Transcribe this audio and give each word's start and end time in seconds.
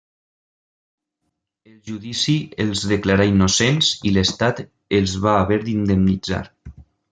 El 1.71 1.75
judici 1.89 2.35
els 2.65 2.87
declarà 2.93 3.29
innocents 3.33 3.91
i 4.11 4.15
l'Estat 4.17 4.65
els 5.01 5.17
va 5.29 5.37
haver 5.45 5.63
d'indemnitzar. 5.71 6.45